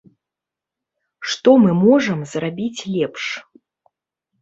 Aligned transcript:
Што 1.35 1.55
мы 1.67 1.71
можам 1.85 2.19
зрабіць 2.35 2.85
лепш? 2.97 3.23